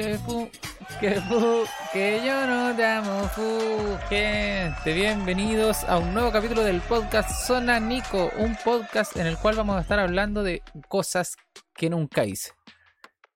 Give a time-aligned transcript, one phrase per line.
[0.00, 0.50] Que fu,
[0.98, 3.98] que fu, que yo no te amo, fu.
[4.08, 9.56] Gente, bienvenidos a un nuevo capítulo del podcast Zona Nico, un podcast en el cual
[9.56, 11.36] vamos a estar hablando de cosas
[11.74, 12.52] que nunca hice.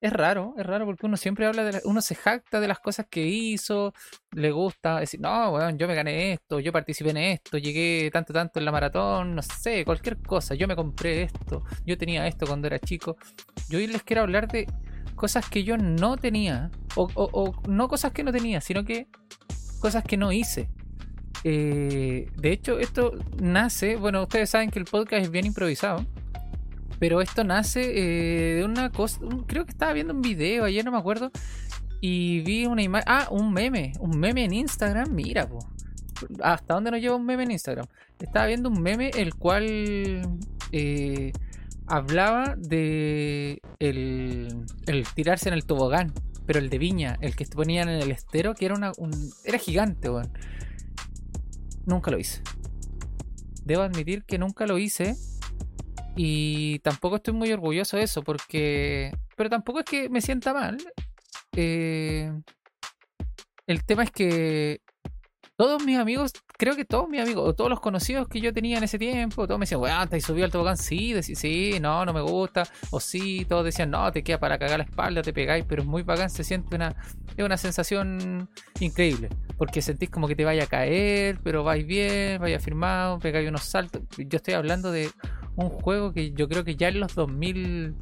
[0.00, 2.79] Es raro, es raro porque uno siempre habla de la- uno se jacta de las
[2.79, 3.93] cosas que hizo,
[4.33, 8.32] le gusta decir, no, weón, yo me gané esto, yo participé en esto, llegué tanto,
[8.32, 12.46] tanto en la maratón, no sé, cualquier cosa, yo me compré esto, yo tenía esto
[12.46, 13.18] cuando era chico.
[13.68, 14.67] Yo hoy les quiero hablar de
[15.14, 19.07] cosas que yo no tenía, o, o- o no cosas que no tenía, sino que
[19.81, 20.68] cosas que no hice.
[21.45, 26.04] Eh, de hecho, esto nace, bueno, ustedes saben que el podcast es bien improvisado,
[26.99, 30.93] pero esto nace eh, de una cosa, creo que estaba viendo un video ayer, no
[30.93, 31.31] me acuerdo,
[32.01, 35.59] y vi una imagen, ah, un meme, un meme en Instagram, mira, po.
[36.42, 37.87] ¿Hasta dónde nos lleva un meme en Instagram?
[38.20, 39.67] Estaba viendo un meme el cual
[40.73, 41.33] eh,
[41.87, 46.13] hablaba de el, el tirarse en el tobogán,
[46.47, 49.59] pero el de Viña, el que ponían en el estero, que era una un- era
[49.59, 50.31] gigante, weón.
[51.87, 52.43] Nunca lo hice.
[53.65, 55.17] Debo admitir que nunca lo hice
[56.17, 60.77] y tampoco estoy muy orgulloso de eso porque pero tampoco es que me sienta mal.
[61.57, 62.31] Eh,
[63.67, 64.81] el tema es que
[65.57, 68.85] todos mis amigos, creo que todos mis amigos, todos los conocidos que yo tenía en
[68.85, 70.77] ese tiempo, todos me decían, weón, ¿te subido al tobogán?
[70.77, 72.65] Sí, decía, sí, no, no me gusta.
[72.91, 75.89] O sí, todos decían, no, te queda para cagar la espalda, te pegáis, pero es
[75.89, 76.95] muy bacán, se siente una,
[77.37, 78.49] es una sensación
[78.81, 79.29] increíble.
[79.59, 83.65] Porque sentís como que te vaya a caer, pero vais bien, vaya firmado, pegáis unos
[83.65, 84.03] saltos.
[84.17, 85.11] Yo estoy hablando de
[85.57, 87.97] un juego que yo creo que ya en los 2000,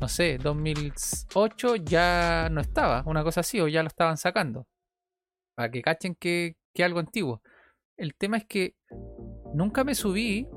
[0.00, 4.66] no sé, 2008 ya no estaba, una cosa así, o ya lo estaban sacando.
[5.54, 7.42] Para que cachen que, que algo antiguo.
[8.00, 8.74] El tema es que
[9.52, 10.48] nunca me subí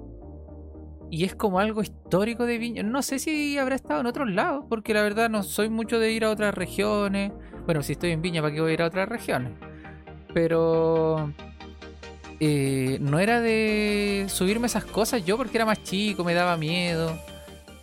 [1.11, 2.83] y es como algo histórico de Viña.
[2.83, 6.13] No sé si habrá estado en otros lados, porque la verdad no soy mucho de
[6.13, 7.33] ir a otras regiones.
[7.65, 9.51] Bueno, si estoy en Viña, ¿para qué voy a ir a otras regiones?
[10.33, 11.33] Pero
[12.39, 17.11] eh, no era de subirme esas cosas yo porque era más chico, me daba miedo.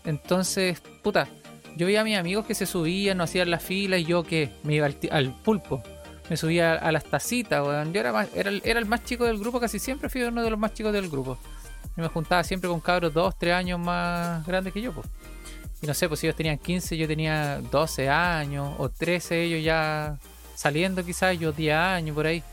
[0.06, 1.28] Entonces, puta,
[1.76, 4.49] yo veía a mis amigos que se subían, no hacían la fila y yo que
[4.62, 5.82] me iba al, pulpo.
[6.31, 7.93] Me subía a las tacitas, weón.
[7.93, 10.49] Yo era, más, era, era el más chico del grupo, casi siempre fui uno de
[10.49, 11.37] los más chicos del grupo.
[11.97, 15.09] Yo me juntaba siempre con cabros 2, 3 años más grandes que yo, pues.
[15.83, 20.19] Y no sé, pues ellos tenían 15, yo tenía 12 años, o 13, ellos ya
[20.55, 22.45] saliendo quizás, yo 10 años por ahí.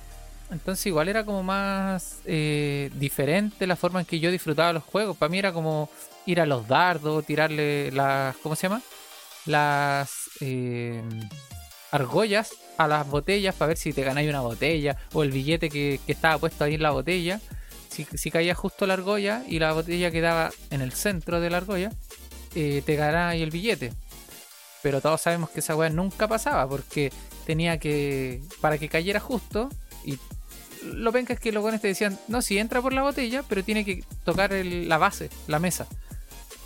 [0.49, 5.15] Entonces igual era como más eh, diferente la forma en que yo disfrutaba los juegos.
[5.17, 5.87] Para mí era como
[6.25, 8.35] ir a los dardos, tirarle las...
[8.37, 8.81] ¿Cómo se llama?
[9.45, 11.03] Las eh,
[11.91, 15.99] argollas a las botellas para ver si te ganáis una botella o el billete que,
[16.07, 17.39] estaba puesto ahí en la botella.
[17.89, 21.91] Si, caía justo la argolla y la botella quedaba en el centro de la argolla,
[22.53, 23.91] eh, te ganáis el billete.
[24.83, 27.11] Pero todos sabemos que esa weá nunca pasaba porque
[27.45, 28.41] tenía que.
[28.61, 29.69] Para que cayera justo.
[30.05, 30.19] Y
[30.83, 33.63] lo penca es que los buenos te decían: No, si entra por la botella, pero
[33.63, 35.87] tiene que tocar la base, la mesa.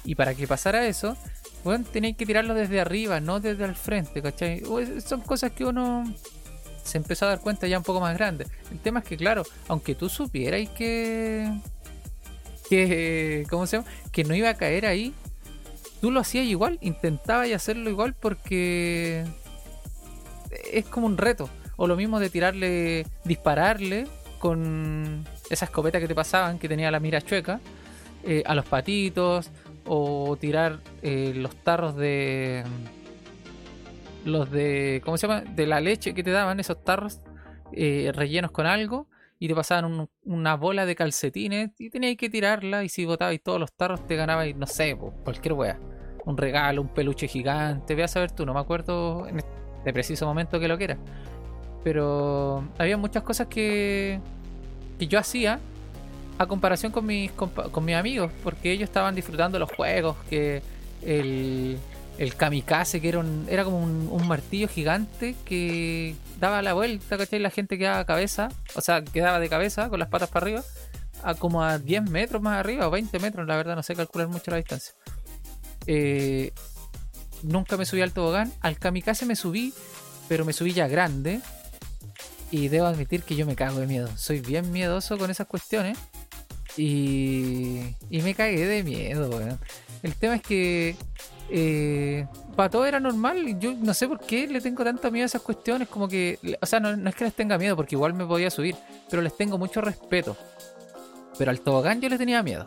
[0.03, 1.15] Y para que pasara eso,
[1.63, 4.63] bueno, tenéis que tirarlo desde arriba, no desde el frente, ¿cachai?
[5.05, 6.03] Son cosas que uno
[6.83, 8.47] se empezó a dar cuenta ya un poco más grande.
[8.71, 11.51] El tema es que, claro, aunque tú supieras que.
[12.69, 13.45] que.
[13.49, 13.89] ¿Cómo se llama?
[14.11, 15.13] Que no iba a caer ahí,
[16.01, 19.25] tú lo hacías igual, intentabas hacerlo igual porque.
[20.71, 21.49] es como un reto.
[21.77, 24.07] O lo mismo de tirarle, dispararle
[24.37, 27.59] con esa escopeta que te pasaban, que tenía la mira chueca,
[28.23, 29.49] eh, a los patitos,
[29.85, 32.63] o tirar eh, los tarros de
[34.25, 37.19] los de cómo se llama de la leche que te daban esos tarros
[37.73, 39.07] eh, rellenos con algo
[39.39, 43.41] y te pasaban un- una bola de calcetines y tenías que tirarla y si botabais
[43.41, 45.79] todos los tarros te ganabais no sé cualquier wea
[46.25, 50.27] un regalo un peluche gigante ve a saber tú no me acuerdo en este preciso
[50.27, 50.97] momento que lo que era.
[51.83, 54.19] Pero había muchas cosas que
[54.99, 55.59] que yo hacía
[56.41, 60.63] a comparación con mis, con mis amigos, porque ellos estaban disfrutando los juegos, que
[61.03, 61.77] el,
[62.17, 67.39] el kamikaze, que era, un- era como un, martillo gigante que daba la vuelta, ¿cachai?
[67.39, 70.63] La gente quedaba cabeza, o sea, quedaba de cabeza con las patas para arriba,
[71.23, 74.27] a como a 10 metros más arriba, o 20 metros, la verdad, no sé calcular
[74.27, 74.93] mucho la distancia.
[75.85, 76.51] Eh,
[77.43, 79.73] nunca me subí al tobogán, al kamikaze me subí,
[80.27, 81.41] pero me subí ya grande.
[82.53, 84.09] Y debo admitir que yo me cago de miedo.
[84.17, 85.97] Soy bien miedoso con esas cuestiones.
[86.77, 87.79] Y,
[88.09, 89.59] y me cagué de miedo, weón.
[90.03, 90.95] El tema es que
[91.49, 92.25] eh,
[92.55, 93.59] para todo era normal.
[93.59, 95.87] Yo no sé por qué le tengo tanto miedo a esas cuestiones.
[95.87, 98.49] Como que, o sea, no, no es que les tenga miedo, porque igual me podía
[98.49, 98.75] subir,
[99.09, 100.37] pero les tengo mucho respeto.
[101.37, 102.65] Pero al tobogán yo le tenía miedo.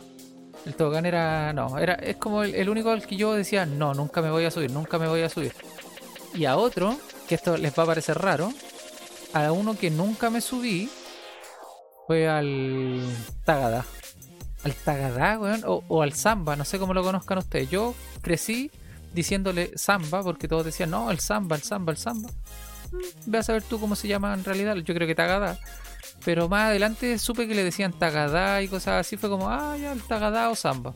[0.65, 3.93] El tobogán era, no, era, es como el, el único al que yo decía, no,
[3.93, 5.53] nunca me voy a subir, nunca me voy a subir.
[6.33, 6.97] Y a otro,
[7.27, 8.51] que esto les va a parecer raro,
[9.33, 10.89] a uno que nunca me subí
[12.07, 13.01] fue al
[13.43, 13.85] Tagada.
[14.63, 17.69] Al Tagada, weón, o, al Samba, no sé cómo lo conozcan ustedes.
[17.69, 18.71] Yo crecí
[19.13, 22.29] diciéndole Samba porque todos decían, no, el Samba, el Samba, el Samba.
[22.91, 24.75] Mm, ve a saber tú cómo se llama en realidad.
[24.77, 25.59] Yo creo que Tagada.
[26.23, 29.17] Pero más adelante supe que le decían Tagada y cosas así.
[29.17, 30.93] Fue como, ah, ya, el Tagada o Samba.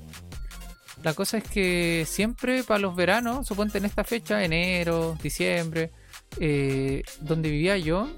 [1.04, 5.92] La cosa es que siempre para los veranos, suponte en esta fecha, enero, diciembre,
[6.40, 8.10] eh, donde vivía yo,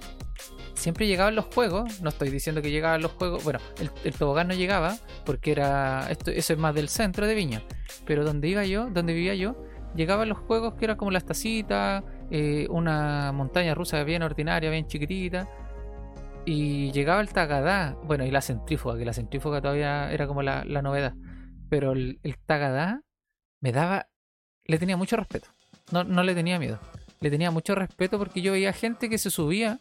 [0.81, 2.01] siempre llegaban los juegos.
[2.01, 3.43] No estoy diciendo que llegaban los juegos.
[3.43, 3.59] Bueno,
[4.03, 6.07] el, tobogán no llegaba porque era.
[6.09, 7.61] Esto, eso es más del centro de Viña.
[8.05, 9.55] Pero donde iba yo, donde vivía yo,
[9.95, 14.87] llegaban los juegos que era como las tacitas, eh, una montaña rusa bien ordinaria, bien
[14.87, 15.47] chiquitita.
[16.43, 20.63] Y llegaba el Tagadá, bueno, y la centrífuga, que la centrífuga todavía era como la,
[20.63, 21.13] novedad.
[21.69, 23.03] Pero el, el, Tagadá
[23.61, 24.07] me daba.
[24.65, 25.47] Le tenía mucho respeto.
[25.91, 26.79] No, no le tenía miedo.
[27.19, 29.79] Le tenía mucho respeto porque yo veía gente que se subía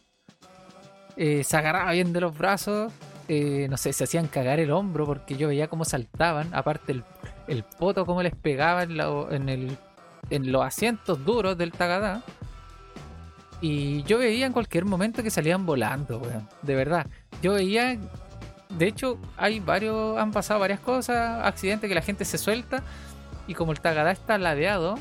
[1.17, 2.91] eh, se agarraba bien de los brazos,
[3.27, 7.03] eh, no sé, se hacían cagar el hombro porque yo veía cómo saltaban, aparte el,
[7.47, 9.77] el poto cómo les pegaba en, el,
[10.29, 12.21] en los asientos duros del Tagadá.
[13.61, 16.49] Y yo veía en cualquier momento que salían volando, weón.
[16.63, 17.05] De verdad.
[17.43, 17.95] Yo veía.
[18.69, 20.17] De hecho, hay varios.
[20.17, 21.45] Han pasado varias cosas.
[21.45, 22.81] Accidentes que la gente se suelta.
[23.45, 24.97] Y como el Tagadá está ladeado,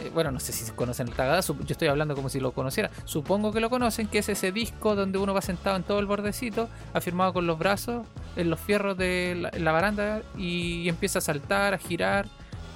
[0.00, 2.90] eh, bueno, no sé si conocen el Tagada, yo estoy hablando como si lo conociera.
[3.04, 6.06] Supongo que lo conocen, que es ese disco donde uno va sentado en todo el
[6.06, 8.06] bordecito, afirmado con los brazos
[8.36, 12.26] en los fierros de la, baranda y empieza a saltar, a girar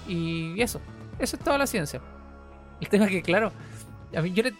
[0.06, 0.80] y eso.
[1.18, 2.00] Eso es toda la ciencia.
[2.80, 3.52] El tema es que, claro,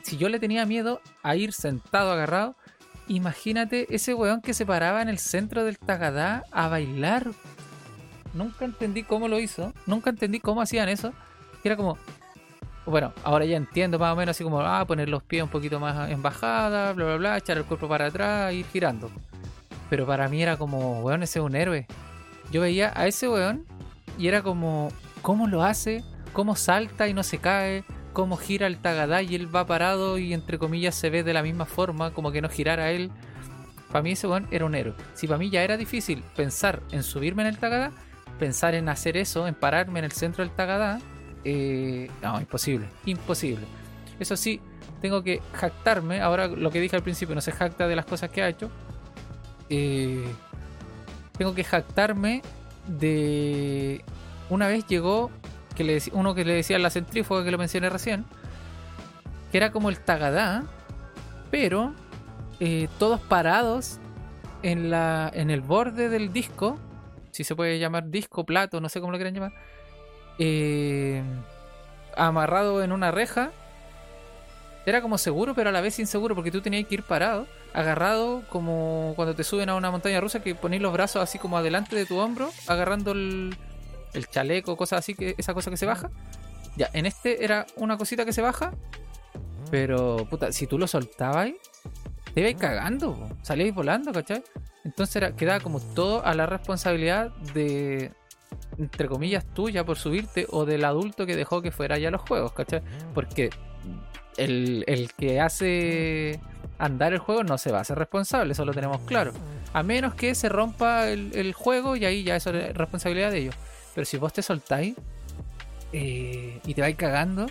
[0.02, 2.56] si yo le tenía miedo a ir sentado, agarrado,
[3.06, 7.30] imagínate ese weón que se paraba en el centro del Tagadá a bailar.
[8.34, 11.12] Nunca entendí cómo lo hizo, nunca entendí cómo hacían eso.
[11.64, 11.98] Era como,
[12.90, 15.78] bueno, ahora ya entiendo más o menos así como, ah, poner los pies un poquito
[15.78, 19.10] más en bajada, bla, bla, bla, echar el cuerpo para atrás, ir girando.
[19.90, 21.86] Pero para mí era como, weón, ese es un héroe.
[22.50, 23.66] Yo veía a ese weón
[24.18, 24.90] y era como,
[25.22, 26.02] ¿cómo lo hace?
[26.32, 27.84] ¿Cómo salta y no se cae?
[28.12, 31.42] ¿Cómo gira el tagadá y él va parado y entre comillas se ve de la
[31.42, 33.10] misma forma, como que no girara él?
[33.92, 34.94] Para mí ese weón era un héroe.
[35.14, 37.92] Si para mí ya era difícil pensar en subirme en el tagadá,
[38.38, 41.00] pensar en hacer eso, en pararme en el centro del tagadá,
[41.44, 43.66] eh, no, imposible, imposible.
[44.18, 44.60] Eso sí,
[45.00, 46.20] tengo que jactarme.
[46.20, 48.70] Ahora lo que dije al principio, no se jacta de las cosas que ha hecho.
[49.68, 50.24] Eh,
[51.36, 52.42] tengo que jactarme
[52.86, 54.04] de...
[54.50, 55.30] Una vez llegó
[55.76, 58.24] que le uno que le decía la centrífuga que lo mencioné recién,
[59.52, 60.64] que era como el tagadá,
[61.50, 61.94] pero
[62.60, 63.98] eh, todos parados
[64.62, 66.78] en, la, en el borde del disco,
[67.30, 69.52] si se puede llamar disco, plato, no sé cómo lo quieren llamar,
[70.38, 71.22] eh,
[72.16, 73.50] amarrado en una reja.
[74.86, 78.42] Era como seguro, pero a la vez inseguro, porque tú tenías que ir parado, agarrado
[78.48, 81.94] como cuando te suben a una montaña rusa, que ponéis los brazos así como adelante
[81.94, 83.54] de tu hombro, agarrando el,
[84.30, 86.10] chaleco, cosas así, que esa cosa que se baja.
[86.76, 88.72] Ya, en este era una cosita que se baja,
[89.70, 91.50] pero puta, si tú lo soltabas,
[92.32, 94.42] te ibas cagando, salíais volando, ¿cachai?
[94.84, 98.12] Entonces era, quedaba como todo a la responsabilidad de,
[98.78, 102.52] entre comillas, tuya por subirte o del adulto que dejó que fuera ya los juegos,
[102.52, 102.82] ¿cachai?
[103.14, 103.50] Porque
[104.36, 106.40] el, que hace
[106.78, 109.32] andar el juego no se va a hacer responsable, eso lo tenemos claro.
[109.72, 113.54] A menos que se rompa el, juego y ahí ya eso es responsabilidad de ellos.
[113.94, 114.94] Pero si vos te soltáis
[115.92, 117.46] eh, y te vais cagando.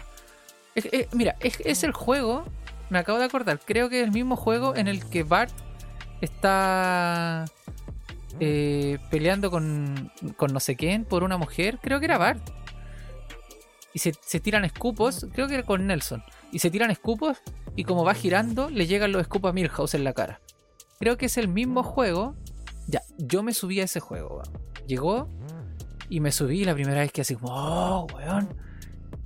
[1.11, 2.45] mira, es, es, el juego.
[2.89, 3.59] Me acabo de acordar.
[3.59, 5.51] Creo que es el mismo juego en el que Bart
[6.21, 7.45] está
[8.39, 12.41] eh, peleando con, con no sé quién por una mujer, creo que era Bart.
[13.93, 16.23] Y se, tiran escupos, creo que era con Nelson.
[16.51, 17.39] Y se tiran escupos
[17.75, 20.39] y como va girando, le llegan los escupos a Milhouse en la cara.
[20.99, 22.35] Creo que es el mismo juego.
[22.85, 24.43] Ya, yo me subí a ese juego.
[24.85, 25.27] Llegó
[26.09, 28.49] y me subí la primera vez que así como, oh, weón.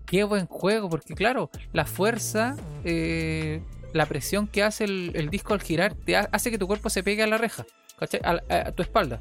[0.06, 3.62] Qué buen juego, porque claro, la fuerza, eh,
[3.94, 7.04] la presión que hace el, el, disco al girar, te hace que tu cuerpo se
[7.04, 7.66] pegue a la reja.
[8.02, 9.20] A, tu espalda.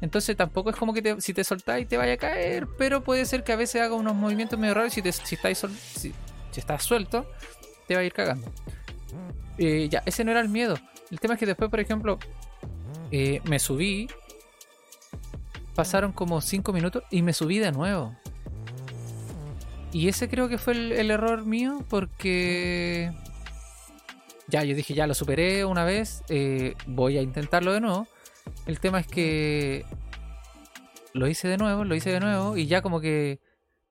[0.00, 3.42] Entonces tampoco es como que si te soltáis te vaya a caer, pero puede ser
[3.42, 5.62] que a veces haga unos movimientos medio raros si, te, si, estáis
[5.94, 6.12] si,
[6.54, 7.26] estás suelto,
[7.88, 8.52] te va a ir cagando.
[9.58, 10.78] Eh, ya, ese no era el miedo.
[11.10, 12.18] El tema es que después, por ejemplo,
[13.10, 14.08] eh, me subí,
[15.74, 18.14] pasaron como 5 minutos y me subí de nuevo.
[19.92, 23.12] Y ese creo que fue el error mío porque
[24.48, 28.06] ya, yo dije, ya lo superé una vez, eh, voy a intentarlo de nuevo.
[28.66, 29.84] El tema es que
[31.14, 33.40] lo hice de nuevo, lo hice de nuevo y ya como que...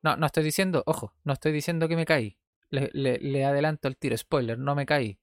[0.02, 2.38] No, no estoy diciendo, ojo, no estoy diciendo que me caí.
[2.70, 5.18] Le, le- le adelanto el tiro, spoiler, no me caí.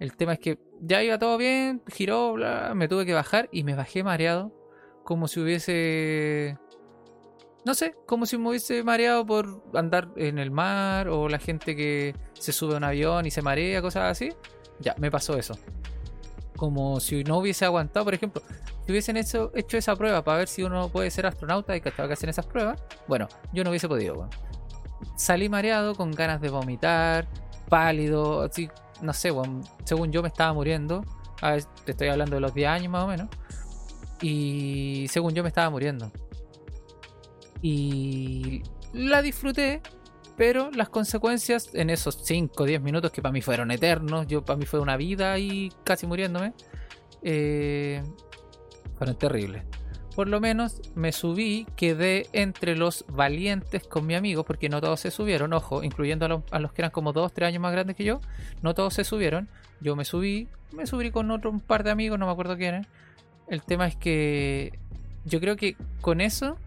[0.00, 3.64] El tema es que ya iba todo bien, giró, bla, me tuve que bajar y
[3.64, 4.52] me bajé mareado,
[5.04, 6.56] como si hubiese...
[7.64, 11.74] No sé, como si me hubiese mareado por andar en el mar o la gente
[11.74, 14.30] que se sube a un avión y se marea, cosas así.
[14.80, 15.58] Ya, me pasó eso.
[16.56, 18.42] Como si no hubiese aguantado, por ejemplo,
[18.84, 21.92] si hubiesen hecho, hecho esa prueba para ver si uno puede ser astronauta y que
[21.92, 24.14] que hacen esas pruebas, bueno, yo no hubiese podido.
[24.14, 24.30] weón.
[25.16, 27.28] Salí mareado con ganas de vomitar,
[27.68, 28.68] pálido, así,
[29.02, 31.04] no sé, weón, según yo me estaba muriendo.
[31.40, 33.28] A ver, te estoy hablando de los 10 años más o menos.
[34.20, 36.10] Y según yo me estaba muriendo.
[37.62, 39.82] Y la disfruté,
[40.38, 44.44] pero las consecuencias en esos 5 o 10 minutos que para mí fueron eternos, yo
[44.44, 46.52] para mí fue una vida y casi muriéndome,
[47.22, 48.04] eh,
[48.96, 49.64] fueron terribles.
[50.14, 55.00] Por lo menos me subí, quedé entre los valientes con mi amigo, porque no todos
[55.00, 58.04] se subieron, ojo, incluyendo a los, que eran como 2 3 años más grandes que
[58.04, 58.20] yo,
[58.62, 59.48] no todos se subieron.
[59.80, 62.86] Yo me subí, me subí con otro par de amigos, no me acuerdo quiénes.
[63.48, 64.78] El tema es que
[65.24, 66.58] yo creo que con eso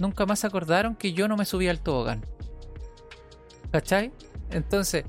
[0.00, 2.24] nunca más se acordaron que yo no me subí al tobogán.
[3.72, 4.12] ¿Cachai?
[4.50, 5.04] Entonces,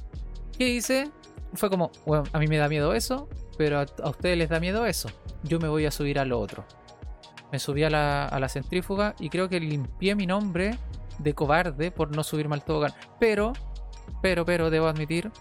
[0.58, 1.10] ¿qué hice?
[1.54, 4.86] Fue como, bueno, a mí me da miedo eso, pero a, ustedes les da miedo
[4.86, 5.10] eso.
[5.44, 6.66] Yo me voy a subir a lo otro.
[7.51, 10.78] Me subí a la, a la centrífuga y creo que limpié mi nombre
[11.18, 12.94] de cobarde por no subirme al tobogán.
[13.20, 13.54] Pero,
[14.22, 15.32] pero, pero, debo admitir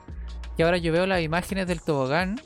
[0.56, 2.40] que ahora yo veo las imágenes del tobogán,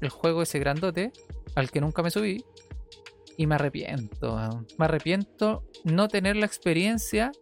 [0.00, 1.12] el juego ese grandote,
[1.54, 2.44] al que nunca me subí,
[3.36, 4.36] y me arrepiento.
[4.78, 7.32] Me arrepiento no tener la experiencia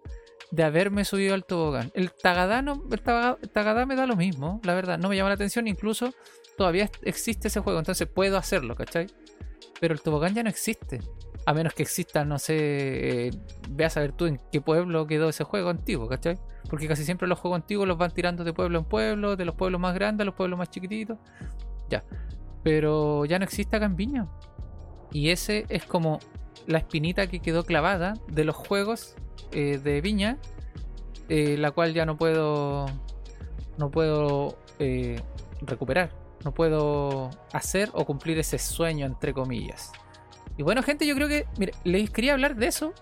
[0.54, 1.90] de haberme subido al tobogán.
[1.94, 4.98] El Tagadá, no- el me da lo mismo, la verdad.
[4.98, 6.14] No me llama la atención, incluso
[6.56, 9.08] todavía existe ese juego, entonces puedo hacerlo, ¿cachai?
[9.80, 11.00] Pero el tobogán ya no existe.
[11.46, 12.54] A menos que exista, no sé,
[13.26, 13.30] eh,
[13.68, 16.38] veas a ver tú en qué pueblo quedó ese juego antiguo, ¿cachai?
[16.70, 19.54] Porque casi siempre los juegos antiguos los van tirando de pueblo en pueblo, de los
[19.54, 21.18] pueblos más grandes a los pueblos más chiquititos.
[21.90, 22.04] Ya.
[22.62, 23.94] Pero ya no existe acá.
[25.12, 26.18] Y ese es como
[26.66, 29.14] la espinita que quedó clavada de los juegos
[29.52, 30.38] eh, de Viña,
[31.28, 32.86] eh, la cual ya no puedo,
[33.78, 35.20] no puedo eh,
[35.60, 36.10] recuperar,
[36.44, 39.92] no puedo hacer o cumplir ese sueño entre comillas.
[40.56, 42.94] Y bueno, gente, yo creo que, mire, les quería hablar de eso,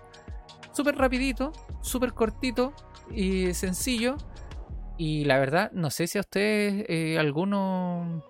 [0.71, 1.51] súper rapidito,
[1.81, 2.73] súper cortito
[3.11, 4.17] y sencillo.
[4.97, 8.23] Y la verdad, no sé si a ustedes alguno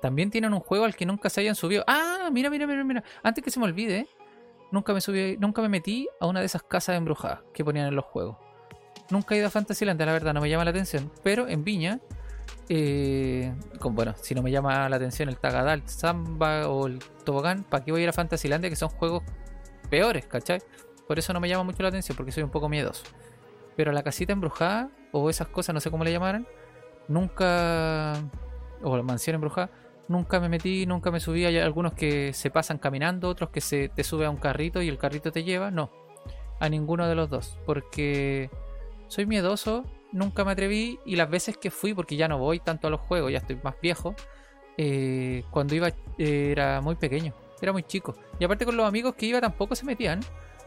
[0.00, 1.82] también tienen un juego al que nunca se hayan subido.
[1.86, 3.04] Ah, mira, mira, mira, mira.
[3.22, 4.08] Antes que se me olvide,
[4.72, 7.96] nunca me subí, nunca me metí a una de esas casas embrujadas que ponían en
[7.96, 8.36] los juegos.
[9.10, 11.12] Nunca he ido a Fantasyland, la verdad, no me llama la atención.
[11.22, 12.00] Pero en Viña,
[12.68, 16.98] eh, con, bueno, si no me llama la atención el Tagadá, el Samba o el
[17.24, 19.22] Tobogán, ¿para qué voy a ir a Fantasylandia que son juegos
[19.88, 20.60] peores, ¿cachai?
[21.06, 23.04] Por eso no me llama mucho la atención, porque soy un poco miedoso.
[23.76, 26.46] Pero la casita embrujada, o esas cosas, no sé cómo le llamaran,
[27.08, 28.14] nunca.
[28.82, 29.70] O la mansión embrujada,
[30.08, 31.44] nunca me metí, nunca me subí.
[31.44, 34.88] Hay algunos que se pasan caminando, otros que se te sube a un carrito y
[34.88, 35.70] el carrito te lleva.
[35.70, 35.90] No,
[36.60, 38.50] a ninguno de los dos, porque
[39.08, 42.86] soy miedoso, nunca me atreví y las veces que fui, porque ya no voy tanto
[42.86, 44.14] a los juegos, ya estoy más viejo,
[44.78, 48.16] eh, cuando iba eh, era muy pequeño, era muy chico.
[48.38, 50.20] Y aparte con los amigos que iba tampoco se metían.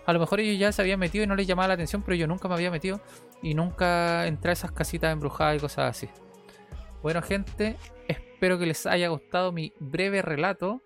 [0.06, 2.16] A lo mejor ellos ya se habían metido y no les llamaba la atención, pero
[2.16, 3.00] yo nunca me había metido
[3.44, 6.10] y nunca entré a esas casitas embrujadas y cosas así.
[7.04, 7.76] Bueno, gente,
[8.40, 10.82] espero que les haya gustado mi breve relato.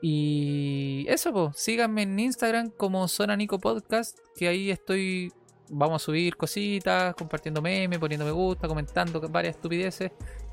[0.00, 5.32] Y eso, pues, síganme en Instagram como Zona Nico Podcast, que ahí estoy.
[5.70, 10.12] Vamos a subir cositas, compartiendo memes, poniendo me gusta, comentando varias estupideces.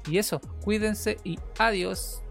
[0.09, 2.24] Y eso, cuídense y adiós.